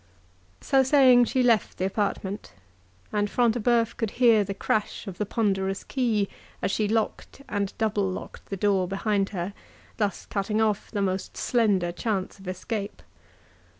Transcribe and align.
So 0.61 0.81
saying, 0.81 1.25
she 1.25 1.43
left 1.43 1.77
the 1.77 1.85
apartment; 1.85 2.53
and 3.13 3.29
Front 3.29 3.53
de 3.53 3.59
Bœuf 3.59 3.95
could 3.97 4.09
hear 4.17 4.43
the 4.43 4.55
crash 4.55 5.05
of 5.05 5.19
the 5.19 5.27
ponderous 5.27 5.83
key, 5.83 6.27
as 6.59 6.71
she 6.71 6.87
locked 6.87 7.43
and 7.47 7.71
double 7.77 8.09
locked 8.09 8.47
the 8.47 8.57
door 8.57 8.87
behind 8.87 9.29
her, 9.29 9.53
thus 9.97 10.25
cutting 10.25 10.59
off 10.59 10.89
the 10.89 11.03
most 11.03 11.37
slender 11.37 11.91
chance 11.91 12.39
of 12.39 12.47
escape. 12.47 13.03